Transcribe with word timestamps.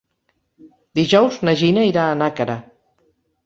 Dijous 1.01 1.39
na 1.49 1.55
Gina 1.61 1.87
irà 1.93 2.09
a 2.09 2.19
Nàquera. 2.25 2.61